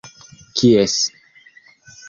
[0.61, 0.95] kies